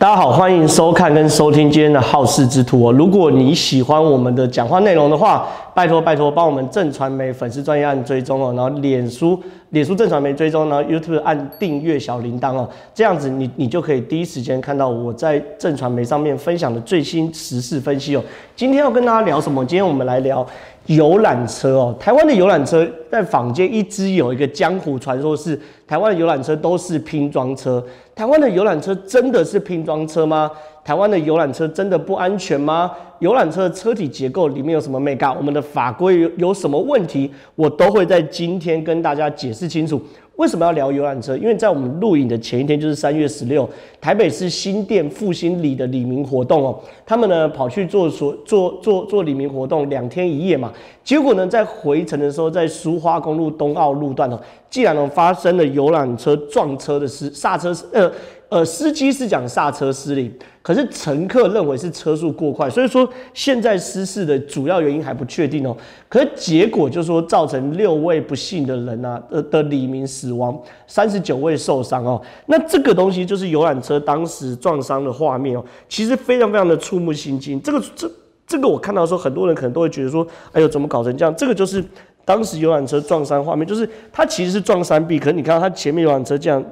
[0.00, 2.92] 大家好，欢迎收看跟收听今天的好事之徒哦。
[2.92, 9.36] 如果你喜欢我们的讲话内容的话，拜托拜托帮我们正传媒粉丝专页按追踪哦，然后脸书
[9.70, 18.22] 脸书正传媒追踪，然后 YouTube 按订阅小铃铛哦，这样子你你就可以第一时间看到我在正传媒上面分享的最新时事分析哦。
[18.54, 19.64] 今天要跟大家聊什么？
[19.64, 20.46] 今天我们来聊
[20.88, 21.96] 游览车哦。
[21.98, 27.82] 台湾的游览车在坊间一直有一个江湖传说，是台湾的游览车都是拼装车。
[28.14, 30.50] 台湾的游览车真的是拼装车吗？
[30.88, 32.90] 台湾的游览车真的不安全吗？
[33.18, 35.34] 游览车的车体结构里面有什么眉角？
[35.34, 37.30] 我们的法规有有什么问题？
[37.56, 40.00] 我都会在今天跟大家解释清楚。
[40.36, 41.36] 为什么要聊游览车？
[41.36, 43.68] 因为在我们录影的前一天，就是三月十六，
[44.00, 50.72] 台北市新店复兴里的里民活动哦，他们呢跑去做所做做做里民活动两天一夜嘛，
[51.04, 58.10] 结果呢在回程的时候，在苏花公路东澳路段哦，竟然呢发生了游览车撞车的事，刹车呃。
[58.50, 60.32] 呃，司机是讲刹车失灵，
[60.62, 65.76] 可是乘客认为是车速过快，所以说现在失事的主要原因还不确定哦。
[66.08, 72.18] 可是结果就是说造成六位不幸的人啊，呃的里民死亡，三十九位受伤哦。
[72.46, 77.60] 那这个东西就是游览车当时撞伤的画面哦，其实非常非常的触目心惊。
[77.60, 78.10] 这个这
[78.46, 81.36] 这个我看到的时候，很多人可能都会觉得说，哎呦，怎么搞成这样？
[81.36, 81.84] 这个就是
[82.24, 86.64] 当时游览车撞伤画面，就是它其实是撞山壁，可是你看到它前面游览车这样。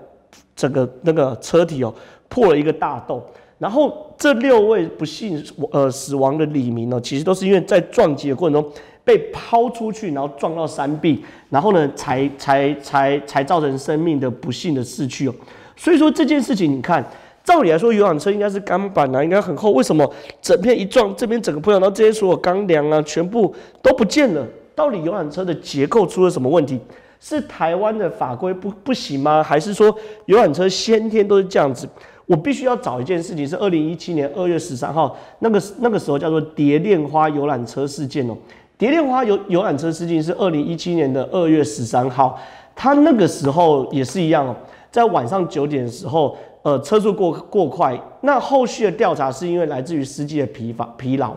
[0.57, 1.95] 整个那个车体哦
[2.29, 3.23] 破了一个大洞，
[3.59, 8.73] 然后这六位不幸呃死亡的里民哦，其实都是因为在撞击的过程中
[9.05, 15.35] 被抛出去，然后撞到山壁，然后呢才才才才造成生命的不幸的逝去哦。
[15.77, 17.05] 所以说这件事情，你看，
[17.45, 20.11] 照理来说，游览车应该是钢板啊，应该很厚，为什么
[20.43, 24.45] 整片一撞，这边整个破掉，然后这些所有钢梁啊全部都不见了？
[24.75, 26.81] 到底游览车的结构出了什么问题？
[27.21, 29.43] 是台湾的法规不不行吗？
[29.43, 29.95] 还是说
[30.27, 31.89] 游览车先天都是这样子？
[32.27, 38.37] 我必须要找一件事情，是二零一七年二月十三号那个那个时候叫做蝶恋花游览车事件哦。
[38.77, 42.39] 蝶恋花游游览车事件是二零一七年的二月十三号，
[42.75, 44.57] 他那个时候也是一样哦，
[44.91, 47.97] 在晚上九点的时候，呃，车速过过快。
[48.23, 51.33] 那后续的调查是因为来自于司机的疲乏疲劳，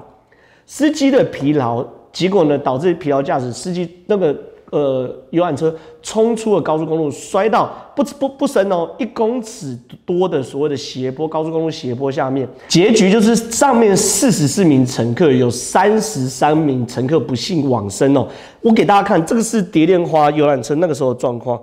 [0.65, 4.35] 司机的疲劳，结果呢导致疲劳驾驶，司机那个。
[4.71, 9.75] 呃，游览车冲出了高速公路，摔到不不不深哦，一公尺
[10.05, 18.27] 多的所谓的斜坡，高速公路斜坡下面，结局就是上面四十四名乘客有三十三名乘客不幸往生哦。
[18.61, 21.59] 我给大家看，这个是蝶恋花游览车那个时候的状况。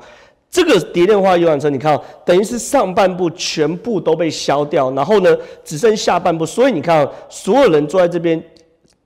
[0.51, 8.43] 这个蝶恋花游览车，你看哦，等于是上半部全部都被削掉，然后呢，只剩下半部，所以你看哦，所有人坐在这边，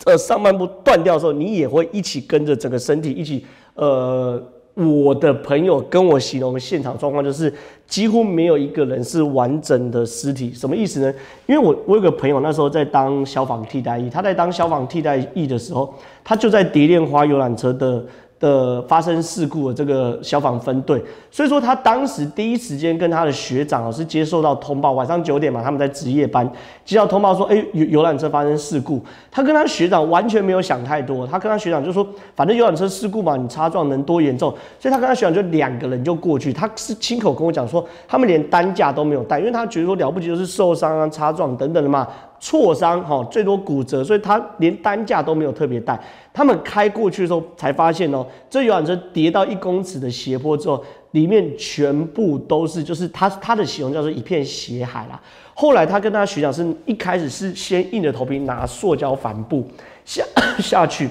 [0.05, 3.45] 呃，上半部断掉的时候，你也会一起跟着整个身体一起。
[3.81, 4.43] 呃，
[4.75, 7.53] 我的朋友跟我形容的现场状况就是，
[7.87, 10.53] 几乎没有一个人是完整的尸体。
[10.53, 11.15] 什么意思呢？
[11.47, 18.05] 因为我我有个朋友那时候在当消防替代役，他在当消防替代役的时候，他就在蝶恋花游览车的。
[18.41, 26.51] 的发生事故的这个消防分队，所以说他当时第一时间跟他的学长是接受到通报，晚上九点嘛，他们在值夜班，
[26.83, 42.09] 接到通报说，哎，游游览车发生事故，他跟他学长完全没有想太多，他跟他学长就说，反正游览车事故嘛，你擦撞能多严重，所以他跟他学长就两个人就过去，他是亲口跟我讲说，他们连担架都没有带，因为他觉得说了不起就是受伤啊、擦撞等等的嘛。
[42.41, 46.01] 挫伤哈，最多骨折，所以他连担架都没有特别带。
[46.33, 55.21] 他们开过去的时候才发现哦，这游览车跌到一公尺的斜坡之后，里面全部都是，就是他他的形容叫做一片血海啦。
[55.53, 59.63] 后来他跟他学长是一开始是先硬着头皮拿塑胶帆布
[60.07, 60.25] 下
[60.61, 61.11] 下去，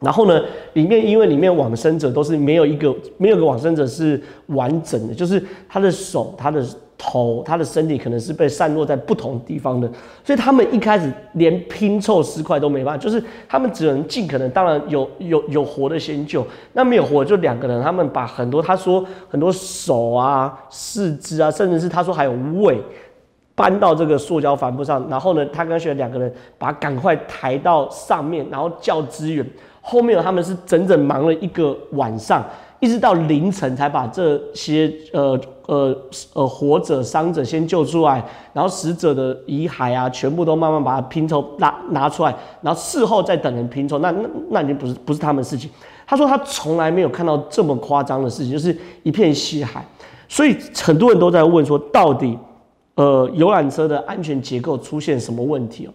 [0.00, 0.42] 然后呢，
[0.72, 6.64] 里面因为里面往生者都是没有一个没有个往生者是完整的，就是他的手他的。
[6.98, 9.86] 头，他的身体可能是被散落在不同地方的，
[10.24, 22.80] 所以他们一开始连拼凑尸块都没办法，就是他们只能尽可能，当然有有有活的先救，那没有活就两个人，他们把很多他说很多手啊、四肢啊，甚至是他说还有胃
[23.54, 29.46] 搬到这个塑胶帆布上，然后呢，他跟学两个人把赶快抬到上面，然后叫支援，
[29.82, 32.42] 后面他们是整整忙了一个晚上。
[32.80, 35.96] 一直到凌晨才把这些呃呃
[36.34, 45.70] 呃活者伤者先救出来，然后死者的遗骸啊，全部都慢慢把它拼凑拿拿出来，然后事后再等人拼凑，那那那已经不是不是他们的事情。
[46.06, 49.84] 他说他从来没有看到这么夸张的事情，就是一片血海。
[50.28, 52.38] 所以很多人都在问说，到底
[52.96, 55.92] 呃游览车的安全结构出现什么问题哦？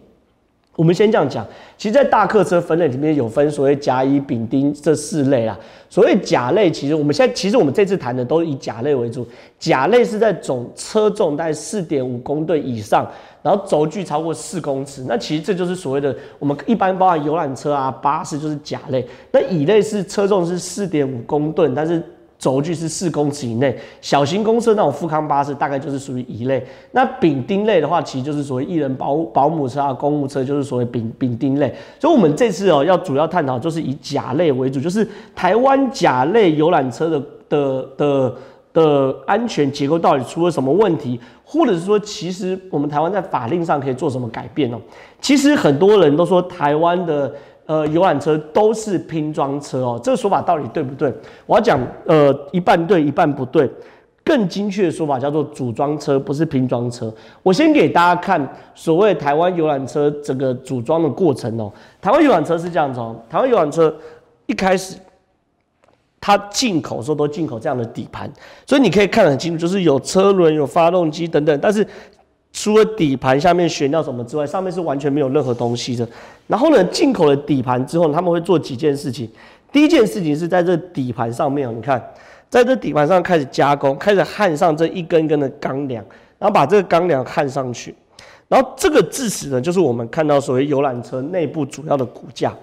[0.74, 1.46] 我们先这样讲，
[1.76, 5.58] 其实，在大客车分类里面有分所谓甲、乙、丙、丁这四类啦。
[5.90, 9.26] 所谓甲类，其实我们现在其实我们这次谈的都以甲类为主。
[9.58, 13.06] 甲类是在总车重在四点五公吨以上，
[13.42, 22.02] 然后轴距超过四公尺，那其实这就是所谓的我们一般包含游览车啊、巴士就是甲类，那乙类是车重是四点五公吨，但是。
[22.42, 26.66] 轴距是四公尺以内，小型公车那种富康巴士大概就是属于乙类。
[26.90, 31.72] 那丙丁类的话，其实就是所谓一人保保姆车啊、公务车，就是所谓丙丙丁类。
[32.00, 35.06] 所以，我们这次哦要主要探讨就是以甲类为主，就是
[35.36, 38.34] 台湾甲类游览车的的的
[38.72, 44.80] 的安全结构到底出了什么问题，或者是说，其实我们台湾在法令上可以做什么改变哦？
[45.20, 47.32] 其实很多人都说台湾的。
[47.72, 51.10] 呃，游览车都是拼装车哦，这个说法到底对不对？
[51.46, 53.70] 我要讲，呃，一半对，一半不对。
[54.22, 57.10] 更精确的说法叫做组装车，不是拼装车。
[57.42, 61.72] 我先给大家看所谓台湾游览车整个组装的过程哦。
[61.98, 63.94] 台湾游览车是这样子哦，台湾游览车
[64.44, 64.98] 一开始
[66.20, 68.30] 它进口的时候都进口这样的底盘，
[68.66, 71.86] 所以你可以看得很清楚，就是有车轮、有发动机等等，但是。
[72.62, 76.08] 除了底盘下面悬吊什么之外，上面是完全没有任何东西的。
[76.46, 79.28] 然后呢，进口了底盘之后，他们会做几件事情。
[79.72, 82.00] 第一件事情是在这底盘上面，你看，
[82.48, 86.04] 在这底盘上开始加工，开始焊上这一根根的钢梁，
[86.38, 87.92] 然后把这个钢梁焊上去。
[88.46, 92.54] 然后这个致死呢，就是我们看到所谓游览车内部主要的骨架。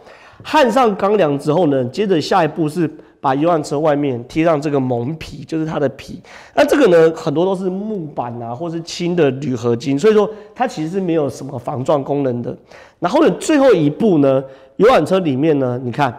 [0.45, 2.89] 焊上钢梁之后呢，接着下一步是。
[3.21, 6.21] 把游览车外面贴上这个蒙皮，就是它的皮。
[6.55, 12.55] 那这个呢，很多都是木板啊，或是轻的铝合金，所以说它其实是没有什么防撞功能的。
[12.99, 14.43] 然后呢，最后一步呢，
[14.77, 16.17] 游览车里面呢，你看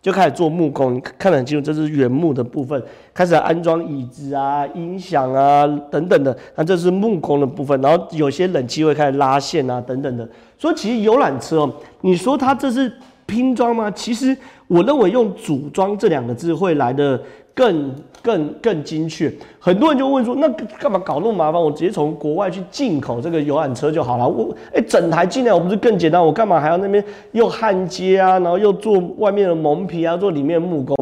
[0.00, 2.80] 就开始做木工，你看得很清楚，这是原木的部分，
[3.12, 6.36] 开始安装椅子啊、音响啊等等的。
[6.54, 10.28] 那这是木工的部分，然后有些冷气会开始拉线啊等等的。
[10.56, 12.92] 所以其实游览车哦，你说它这是
[13.26, 13.90] 拼装吗？
[13.90, 14.36] 其实。
[14.68, 17.16] 我认为用组装这两个字会来得
[17.54, 19.32] 更更更精确。
[19.60, 20.48] 很多人就问说，那
[20.80, 21.62] 干嘛搞那么麻烦？
[21.62, 24.26] 我直接从国外去进口这个游览车就好了。
[24.26, 26.20] 我哎，整台进来我不是更简单？
[26.20, 30.96] 我干嘛还要那边又焊接啊，然后又做外面的蒙皮啊，做里面的木工？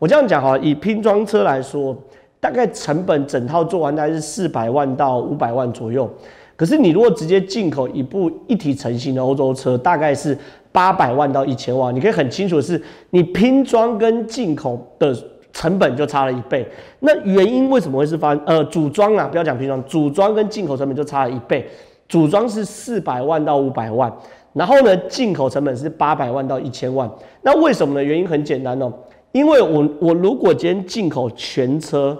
[0.00, 1.96] 我这样讲哈，以拼装车来说，
[2.40, 6.10] 大概成本整套做完大概是四百万到五百万左右。
[6.56, 10.36] 可是你如果直接进口一部一体成型的欧洲车，大概是。
[10.74, 15.16] 八百万到一千万，你可以很清楚的是，你拼装跟进口的
[15.52, 16.66] 成本就差了一倍。
[16.98, 19.28] 那原因为什么会是发呃组装啊？
[19.28, 21.64] 不要讲拼装，组装跟进口成本就差了一倍。
[22.08, 24.12] 组装是四百万到五百万，
[24.52, 27.08] 然后呢，进口成本是八百万到一千万。
[27.42, 28.02] 那为什么呢？
[28.02, 28.92] 原因很简单哦，
[29.30, 32.18] 因为我我如果今天进口全车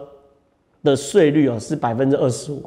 [0.85, 2.63] 的税率哦是百分之二十五。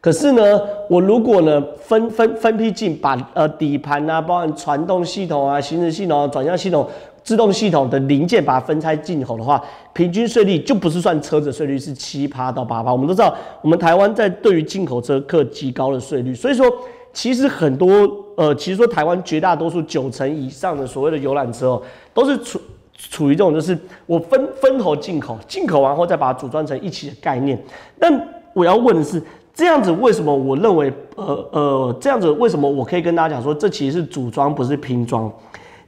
[0.00, 0.58] 可是呢，
[0.88, 6.88] 我如果呢分分分批进，把呃底盘啊，包含传动系统啊、行驶系统、转向系统、
[7.22, 9.62] 自动系统的零件，把它分拆进口的话，
[9.92, 12.90] 平均税率就不是算车子税率，是七趴到八趴。
[12.90, 16.66] 我们都知道，我们台湾在对于进口车课极高的税率，所以说
[17.12, 21.82] 其实很多呃，其实说台湾绝大多数九成以上的所谓的游览车哦，
[22.14, 22.58] 都是处
[22.96, 27.62] 处于这种就是我分分头进口，进口完后再把它组装成一起的概念。
[27.98, 28.10] 但
[28.54, 29.22] 我要问的是。
[29.60, 35.30] 这样子为什么我认为，呃呃，这样子为什么我可以跟大家讲说，这其实是组装，不是拼装？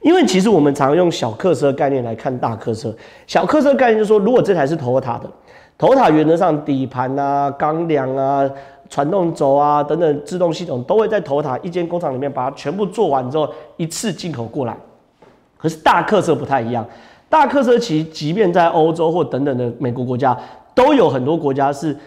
[0.03, 2.93] 因为其实我们常用小客车概念来看大客车。
[3.25, 5.21] 小客车概念就是说，如果这台是 Toyota 的
[5.79, 8.47] ，Toyota 原则上底盘啊、钢梁啊、
[8.87, 14.77] 传动轴啊等等自动系统都会在 Toyota 一间工厂里面把它全部做完之后一次进口过来。
[15.57, 16.85] 可是大客车不太一样，
[17.27, 20.37] 大客车其实即便在欧洲或等等的美国国家，
[20.75, 21.97] 都有很多国家是。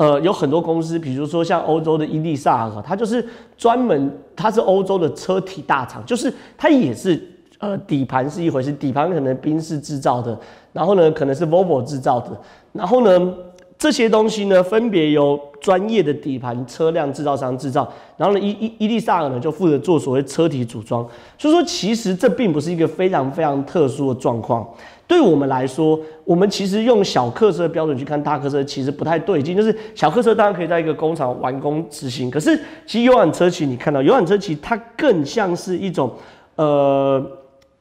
[0.00, 3.22] 呃，有很多公司，比如说像欧洲的伊利萨尔，它就是
[3.58, 7.22] 专门，它是欧洲的车体大厂，就是它也是
[7.58, 10.34] 呃底盘是一回事，底盘可能宾士制造的，
[10.72, 12.30] 然后呢可能是 Volvo 制造的，
[12.72, 13.34] 然后呢
[13.76, 24.66] 这些东西呢分别由专业的底盘车辆制造商制造，然后呢伊伊伊利萨尔呢就负责做所谓车体组装，所以说其实这并不是一个非常非常特殊的状况。
[25.10, 29.56] 对我们来说，我们其实用小客车的标准去看大客车，其实不太对劲。
[29.56, 36.12] 就是小客车当然可以在一个工厂完工执行，可是其实游览车其实你看到游览车其实它更像是一种，
[36.54, 37.20] 呃，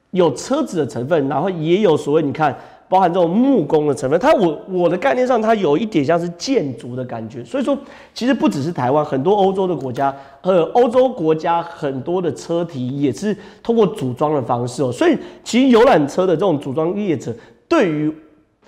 [0.10, 2.58] 有车子的成分，然后也有所谓你看。
[2.90, 7.44] 包含这种木工的成分，它我我的概念上，它有一点像是建筑的感觉。
[7.46, 7.78] 所以说，
[8.16, 14.92] 其实不只是台湾，很多欧洲的国家，呃，欧洲国家很多的车体也是通过组装的方式哦。
[14.92, 17.32] 所以，其实游览车的这种组装业者，
[17.68, 18.12] 对于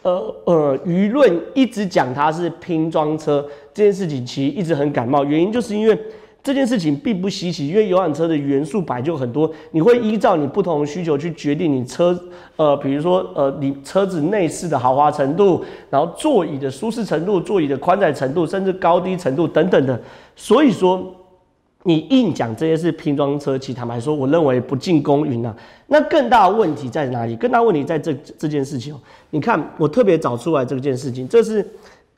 [0.04, 5.26] 呃呃舆论一直讲它是拼装车这件事情，其实一直很感冒。
[5.26, 6.00] 原因就是因为。
[6.44, 12.20] 这件事情并不稀奇，因为游览车的元素本来就很多，你会依照你不同的需求去决定你车，
[12.56, 20.02] 呃，比如说，呃，你车子内饰的豪华程度，然后座椅的舒适程度、座椅的宽窄程度，甚至高低程度等等的。
[20.36, 21.14] 所以说，
[21.84, 25.56] 你硬讲这些是拼装车，其实坦白说，我认为不尽公允啊。
[25.88, 27.36] 那更大的问题在哪里？
[27.36, 28.96] 更大问题在这这件事情。
[29.30, 31.64] 你看，我特别找出来这件事情，这是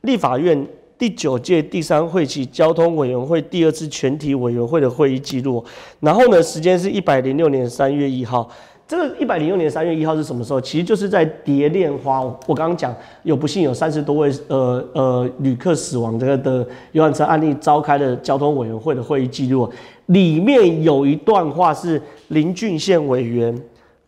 [0.02, 0.66] 立法院
[1.04, 5.62] 第九届第三会期交通委员会第二次全体委员会的会议记录。
[6.00, 8.50] 然后呢，时间是一百零六年三月一号。
[8.88, 10.62] 这个一百零六年三月一号是什么时候？
[10.62, 12.22] 其实就是在蝶恋花。
[12.48, 19.70] 我刚刚讲有不幸有三十多位呃呃旅客死亡这个的游览车案例召开的交通委员会的会议记录，
[20.06, 23.54] 里面有一段话是林俊宪委员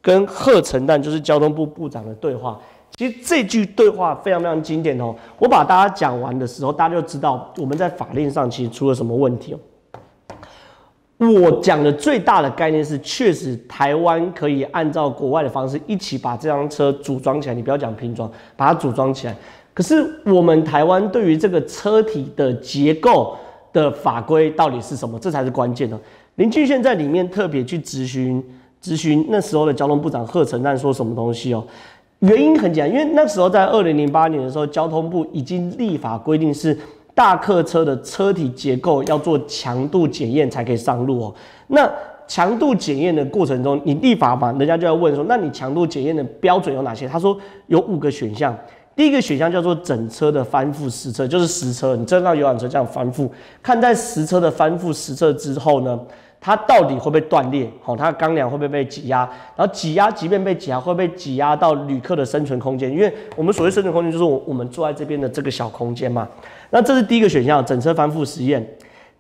[0.02, 2.58] 跟贺陈旦就是交通部部长的对话。
[2.96, 5.14] 其实这句对话非常非常经典哦。
[5.38, 9.60] 我把大家讲完的时候，大家就知道我们在法令上其实出了什么问题哦。
[11.18, 17.56] 我讲的最大的概念是，确实台湾可以按照国外的方式一起把这辆车组装起来。
[17.56, 19.36] 你不要讲拼装，把它组装起来。
[19.74, 23.36] 可是我们台湾对于这个车体的结构
[23.72, 25.18] 的法规到底是什么？
[25.20, 25.98] 这才是关键的。
[26.36, 28.44] 林俊宪在里面特别去咨询
[28.84, 31.66] 咨询那时候的交通部长贺陈旦说什么东西哦？
[32.28, 36.78] 原因很简单，因为那时候在二零零八年的时候，交通部已经立法规定是。
[37.16, 41.34] 大客车的车体结构要做强度检验才可以上路哦。
[41.68, 41.90] 那
[42.28, 47.08] 强度检验的过程中，你立法嘛，人家就要问说，那你强度检验的标准有哪些？
[47.08, 48.54] 他说有五个选项。
[48.98, 53.30] 第一个选项叫做整车的翻覆实测，就是实车，你真让游览车这样翻覆，
[53.64, 55.98] 看在实车的翻覆实测之后呢，
[56.46, 57.68] 它到底会不会断裂？
[57.82, 59.28] 好，它的钢梁会不会被挤压？
[59.56, 62.92] 然后挤压，即便被挤压，会不会挤压到旅客的生存空间？
[62.92, 66.30] 因为我们所谓生存空间，就是我我们坐在这边的这个小空间嘛。
[66.70, 68.64] 那这是第一个选项，整车翻覆实验。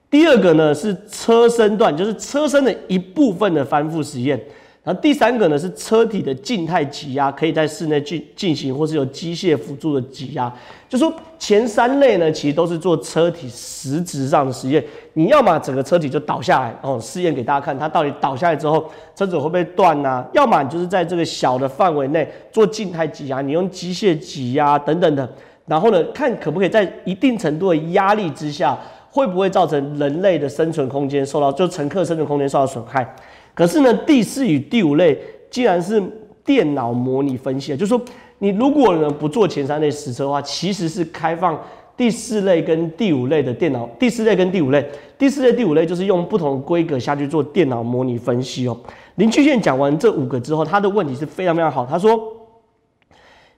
[0.08, 4.40] 第二个呢是车身段，就是车身的一部分的翻覆实验。
[4.86, 10.54] 然后第三个呢是车体的静态挤压，可以在室内进进行，或是有机械辅助的挤压。
[10.88, 14.84] 就说前三类呢，其实都是做车体实质上的实验。
[15.14, 20.24] 你要么整个车体就倒下来，哦，试验给大家看，它到底倒下来之后，车子会不会断呐？
[20.34, 25.28] 要么你就是在这个小的范围内做静态挤压，你用机械挤压等等的。
[25.66, 28.78] 然后呢，看可不可以在一定程度的压力之下，
[29.10, 33.16] 会不会造成人类的生存空间受到，就乘客生存空间受到损害。
[33.56, 35.18] 可是呢，第四与第五类
[35.50, 36.04] 既然是
[36.44, 38.00] 电脑模拟分析，就是说
[38.38, 41.60] 你如果呢不做前三类实车的话，其实是开放
[41.96, 43.90] 第四类跟第五类的电脑。
[43.98, 44.86] 第四类跟第五类，
[45.18, 48.78] 第四类、第五类就是用不同规格下去做电脑模拟分析哦。
[49.16, 51.86] 林俊宪讲完这五个之后，他的问题是非常非常好。
[51.86, 52.22] 他说：“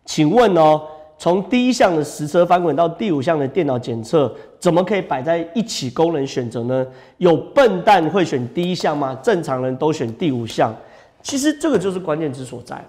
[0.06, 0.82] 请问哦。”
[1.20, 6.86] 从第一项的实车翻滚到第五项的电脑检测，怎么可以摆在一起供人选择呢？
[7.18, 9.18] 有笨蛋会选第一项吗？
[9.24, 10.72] 正常人都选第五项。
[11.24, 12.80] 其实这个就是关键之所在。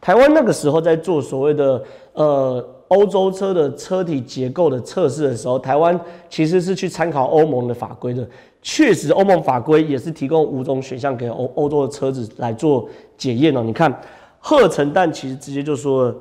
[0.00, 1.82] 台湾那个时候在做所谓的
[2.14, 5.98] 呃欧洲车的车体结构的测试的时候，台湾
[6.30, 8.26] 其实是去参考欧盟的法规的。
[8.62, 13.62] 确实，欧盟法规也是提供五种选项给欧欧洲的车子来做检验哦。
[13.62, 13.94] 你看，
[14.38, 16.14] 贺成旦其实直接就说了。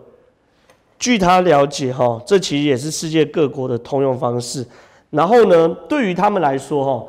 [0.98, 4.66] 据他了解，哈，这其实也是世界各国的通用方式。
[5.12, 7.06] 然后呢，对于他们来说，哈，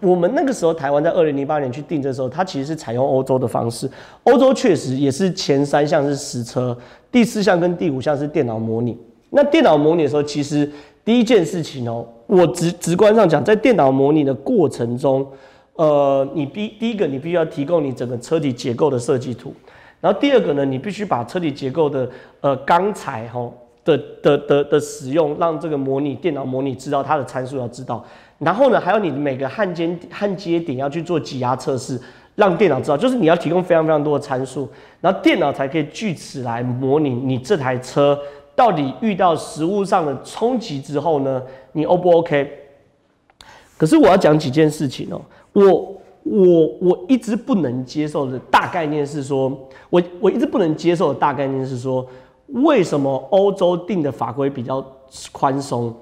[0.00, 3.90] 我们那个时候台湾在二零零八年去订的时候，它其实是采用欧洲的方式。
[4.24, 6.76] 欧洲确实也是前三项是实车，
[7.10, 8.96] 第四项跟第五项是电脑模拟。
[9.30, 10.70] 那电脑模拟的时候，其实
[11.04, 15.26] 第一件事情哦，我直直观上讲，在电脑模拟的过程中，
[15.74, 19.52] 呃，你必第一个你必须要提供你整个车体结构的设计图。
[20.00, 22.08] 然后第二个呢，你必须把车体结构的
[22.40, 23.50] 呃钢材哈
[23.84, 28.04] 的的的的使用，让这个模拟电脑模拟知道它的参数要知道。
[28.38, 32.00] 然后呢，还有你每个焊接焊接点要去做挤压测试，
[32.36, 34.68] 让电脑知道，就是你要提供非常非常多的参数，
[35.00, 38.16] 然后电脑才可以据此来模拟你这台车
[38.54, 42.48] 到底遇到实物上的冲击之后呢，你 O 不 OK？
[43.76, 45.20] 可是我要讲几件事情哦，
[45.52, 45.97] 我。
[46.30, 49.48] 我我一直不能接受的大概念是说，
[49.88, 52.06] 我我一直不能接受的大概念是说，
[52.48, 54.84] 为什么欧洲定的法规比较
[55.32, 55.94] 宽松，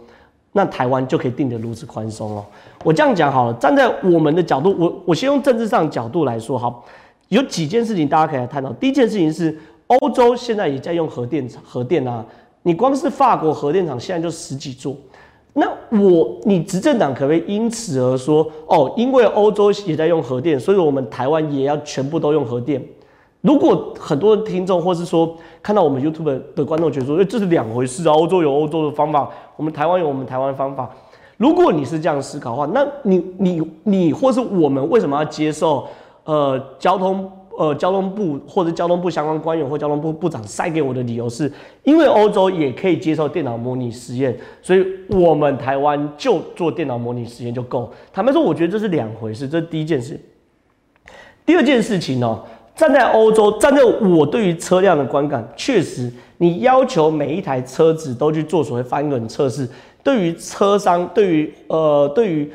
[0.52, 2.44] 那台湾就可以定得如此宽松哦？
[2.82, 6.84] 我这样讲好了，站在我们的角度，我我先用政治上角度来说，好，
[7.28, 8.72] 有几件事情大家可以来探讨。
[8.74, 9.56] 第一件事情是，
[9.86, 12.24] 欧洲现在也在用核电，核电啊，
[12.62, 14.96] 你光是法国核电厂现在就十几座。
[15.58, 15.66] 那
[15.98, 22.82] 我，你执政党可不可以因此而说，哦，因为欧洲也在用核电，所以我们台湾也要全部都用核电？
[23.40, 30.90] 如果很多听众或是说看到我们 YouTube 的观众觉得说，哎，这是两回事啊，欧洲有欧洲的方法，我们台湾有我们台湾的方法。
[31.38, 35.86] 如果你是这样思考的话，那你你你或是我们为什么要接受
[36.24, 41.50] 呃交通呃交通部或者交通部相关官员或交通部部长塞给我的理由是，
[41.84, 47.92] 因为欧洲也可以接受电脑模拟实验，所以我们台湾就做电脑模拟实验就够。
[48.12, 50.20] 坦白说，我觉得这是两回事，这是第一件事。
[51.44, 52.42] 第二件事情呢、
[52.74, 59.68] 站在欧洲，站在我对于车辆的观感，确实，你要求每一台车子都去做所谓翻滚测试，
[60.02, 62.50] 对于车商，对于呃，对于。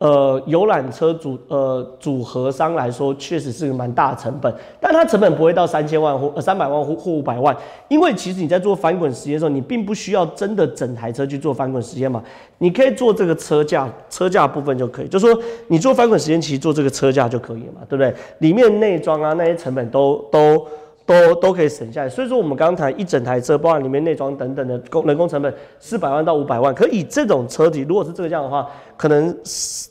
[0.00, 7.54] 呃，游览车组呃组合商来说，确实是个蛮大的成本，但它成本不会到三千万或呃三百万或或五百万，
[7.88, 12.22] 因为其实你在做翻滚实验的时候，你并不需要真的整台车去做翻滚实验嘛，
[12.56, 15.38] 你可以做这个车架车架部分就可以，就说
[15.68, 18.14] 你做翻滚实验，其实做这个车架就可以了嘛，对不对？
[18.38, 20.66] 里面内装啊那些成本都都。
[21.10, 28.64] 都都可以省下来，所以说我们刚谈一整台车，包含里面内装等等的工人工成本四百万到五百万，可以这种车体如果是这个价的话，
[28.96, 29.36] 可能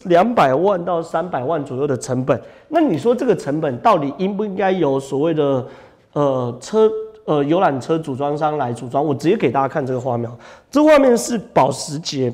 [0.05, 2.41] 两百万到三百万左右的成本。
[2.69, 5.65] 那你说这个成本到底应不应该由所谓的
[6.13, 6.89] 呃车
[7.25, 9.05] 呃游览车组装商来组装？
[9.05, 10.31] 我直接给大家看这个画面，
[10.71, 12.33] 这画面是保时捷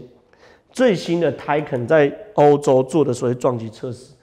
[0.72, 4.14] 最新的 Taycan 在欧洲做的所谓撞击测试，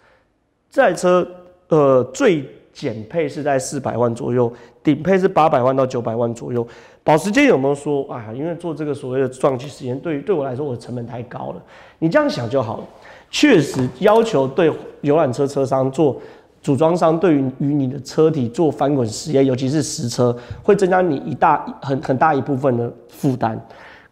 [0.70, 1.26] 这台车
[1.68, 2.48] 呃最。
[2.72, 4.52] 减配是在四百万左右，
[4.82, 6.66] 顶配是八百万到九百万左右。
[7.04, 8.32] 保时捷有没有说啊？
[8.34, 11.62] 因为做这个所谓的撞击实验，对于对我来说，我的成本太高了。
[11.98, 12.84] 你这样想就好了。
[13.30, 16.20] 确实要求对游览车车商做
[16.60, 23.60] 组装商，对于与你的车体做翻滚实验，尤其是实车，会增加你一大很很大一部分的负担。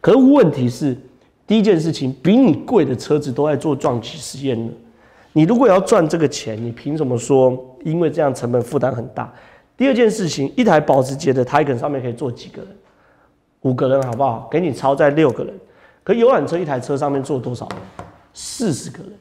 [0.01, 0.97] 可是问题是，
[1.47, 4.73] 第一件事情，比你贵的车子都在做撞击实验呢。
[5.33, 7.57] 你如果要赚这个钱，你凭什么说？
[7.85, 9.33] 因为这样成本负担很大。
[9.77, 12.71] 第二件事情，一台保时捷的 Taycan 上面可以坐几个人？
[13.61, 14.49] 五个人，好不好？
[14.51, 15.55] 给你超载六个人。
[16.03, 17.79] 可游览车一台车上面坐多少人？
[18.35, 19.13] 四十个人。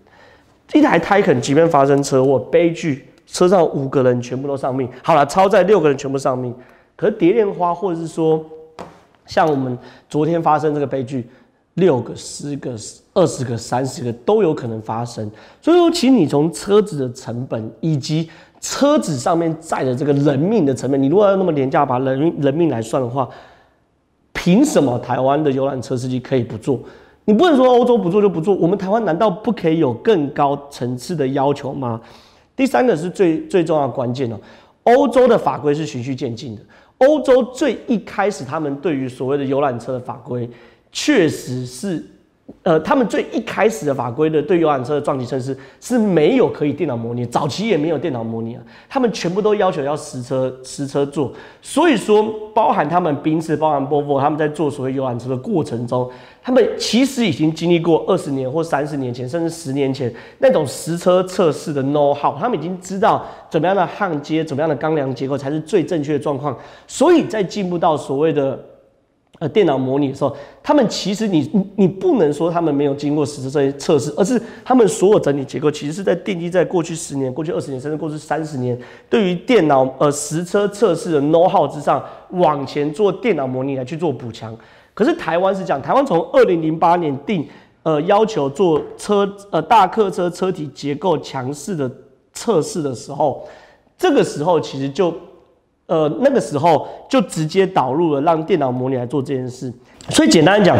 [0.73, 4.89] 一台 Taycan 即便发生车祸悲剧，车上五个人全部都丧命。
[5.03, 6.53] 好了，超载六个人全部丧命。
[6.95, 8.43] 可是蝶恋花，或者是说，
[9.25, 9.77] 像我们
[10.09, 11.29] 昨天发生这个悲剧。
[11.75, 12.75] 六个、十个、
[13.13, 15.29] 二十个、三十个都有可能发生，
[15.61, 23.29] 所以说，请你从车子的成本以及车子上面载的这个人命的成本，你如果要那么廉价把人人命来算的话，
[24.33, 26.79] 凭什么台湾的游览车司机可以不做？
[27.23, 32.01] 你不能说欧洲不做就不做，我们台湾难道不可以有更高层次的要求吗？
[32.55, 34.39] 第三个是最最重要的关键哦，
[34.83, 36.61] 欧洲的法规是循序渐进的，
[36.97, 40.49] 欧洲最一开始他们对于所谓的游览车的法规。
[40.91, 42.03] 确实是，
[42.63, 52.23] 呃，他们最一开始的法规的对游览车的撞击测试是没有可以电脑模拟，早期也没有电脑模拟啊，他们全部都要求要实车实车做，所以说
[52.55, 56.09] 包含他们宾士、包含波波，他们在做所谓游览车的过程中，
[56.41, 68.59] 他们其实已经经历过二十年或三十年前，甚至十年前那种实车测试的 know how，他们已经知道怎么样的焊接、怎么样的钢梁结构才是最正确的状况，所以在进步到所谓的。
[69.39, 78.77] 呃，电脑模拟的时候，他们其实你你不能说他们没有经过实质这些测试，而是他们所有整体结构其实是在奠基在过去十年、过去二十年甚至过去三十年
[79.09, 84.53] 对于电脑呃实车测试的 know how 之上往前做电脑模拟来去做补强。
[84.93, 87.47] 可是台湾是讲，台湾从二零零八年定
[87.83, 91.89] 呃要求做车呃大客车车体结构强势的
[92.33, 93.47] 测试的时候，
[93.97, 95.13] 这个时候其实就。
[95.89, 99.73] 呃，那个时候就直接导入了让电脑模拟来做这件事。
[100.09, 100.77] 所以简单讲，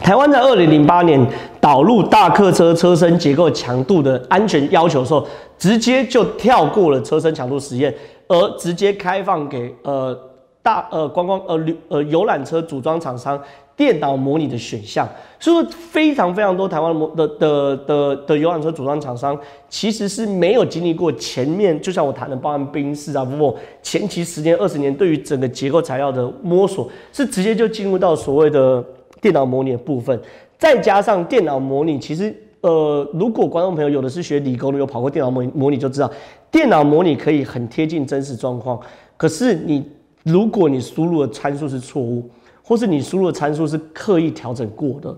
[0.00, 1.24] 台湾在二零零八年
[1.60, 7.94] 导入大客车车身结构强度的安全要求的时候，直接就跳过了车身强度实验，
[8.26, 10.16] 而直接开放给呃
[10.68, 13.40] 大呃观光呃旅呃游览车组装厂商。
[13.74, 28.84] 电脑模拟的选项，所以说非常非常多台湾模的的的的游览车组装厂商其实是没有经历过前面，就像我谈的，包含宾士啊，不不，前期十年二十年对于整个结构材料的摸索，是直接就进入到所谓的
[29.20, 30.20] 电脑模拟的部分，
[30.58, 36.10] 再加上电脑模拟，其实呃，如果观众朋友有的是学理工的，有跑过电脑模模拟就知道，
[36.50, 38.80] 电脑模拟可以很贴近真实状况，
[39.16, 39.88] 可是你
[40.28, 42.28] 如果你输入的参数是错误。
[42.60, 45.16] 或是你输入的参数是刻意调整过的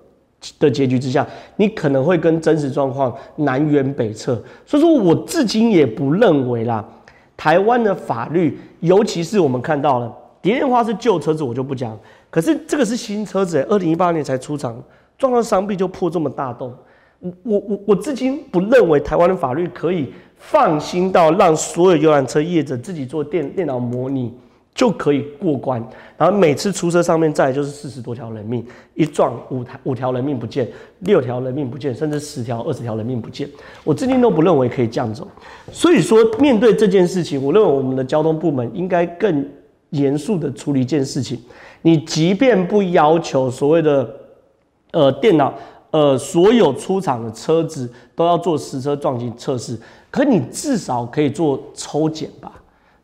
[0.61, 4.41] 的结局之下，你可能会跟真实状况南辕北辙。
[4.65, 6.89] 所以说，我至今也不认为啦，
[7.37, 11.99] 台湾的法律，尤其是我们看到了蝶恋花是旧车子，我就不讲。
[12.31, 14.81] 可是这个是新车子，二零一八年才出厂，
[15.19, 16.73] 撞到伤壁就破这么大洞。
[17.19, 24.33] 我我我我至今不认为台湾的法律可以放心到让所有游览车业者自己做电电脑模拟。
[24.81, 25.79] 就可以过关。
[26.17, 30.67] 然后每次出车上面再就是四十多条人命，一撞五台五条人命不见，
[31.01, 33.47] 六条人命不见，甚至十条二十条人命不见。
[33.85, 35.29] 我至今都不认为可以这样走。
[35.71, 39.47] 所以说，面对这件事情，我认为我们的交通部门应该更
[39.91, 41.39] 严肃的处理一件事情。
[41.83, 44.11] 你即便不要求所谓的
[44.93, 45.53] 呃电脑。
[45.93, 49.77] 呃，所有出厂的车子都要做实车撞击测试，
[50.09, 52.53] 可你至少可以做抽检吧？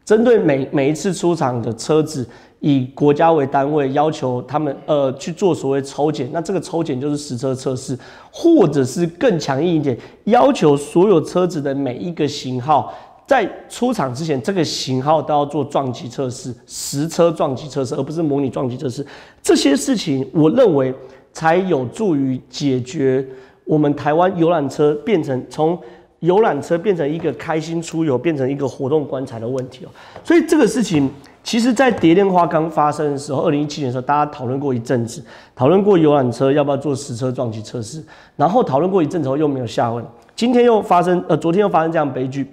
[0.06, 2.26] 针对每每一次出厂的车子，
[2.60, 7.98] 以国家为单位，要求他们呃去做所谓抽检，那这个抽检就是实车测试，
[8.30, 12.94] 或者是更强硬一点，要求所有车子的每一个型号
[13.26, 19.04] 在出厂之前，这个型号都要做撞击测试，实车撞击测试，而不是模拟撞击测试。
[19.42, 20.94] 这些事情，我认为。
[21.36, 23.22] 才有助于解决
[23.66, 25.78] 我们台湾游览车变成从
[26.26, 29.88] 游览车变成一个开心出游，变成一个活动棺材的问题哦。
[30.22, 31.10] 所以这个事情，
[31.42, 38.04] 其实在蝶恋花刚发生的时候，二零一七年的时候，大家讨论过一阵子，讨论过游览车要不要做实车撞击测试，
[38.36, 40.04] 然后讨论过一阵子后又没有下文。
[40.34, 42.46] 今天又发生，呃，昨天又发生这样悲剧，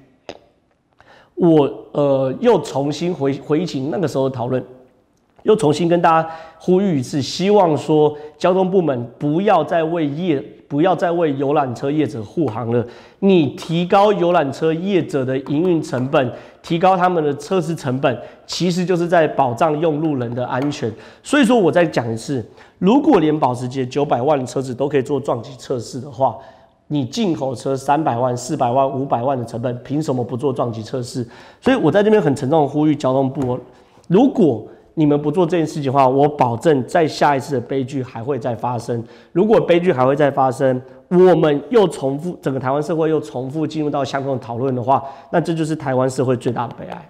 [1.35, 4.63] 我呃又重新回回忆起那个时候的讨论。
[5.43, 10.41] 又重新跟大家呼吁一次，希望说交通部门不要再为业，
[10.73, 12.83] 不要再为游览车业者护航了。
[13.19, 16.31] 你提高游览车业者的营运成本，
[16.63, 20.91] 提高他们的测试成本，其实就是在保障用路人的安全。
[21.21, 22.43] 所以说，我再讲一次，
[22.79, 26.35] 如果连保时捷九百万的车子都可以做撞击测试的话，
[26.87, 31.23] 你进口车三百万、四百万、五百万的成本，凭什么不做撞击测试？
[31.61, 33.59] 所以我在这边很沉重的呼吁交通部，
[34.07, 39.03] 如果你们不做这件事情的话，我保证在下一次的悲剧还会再发生。
[39.31, 47.09] 如果悲剧还会再发生，我们又重复整个台湾社会又重复进入到相同的讨论的话，那这就是台湾社会最大的悲哀。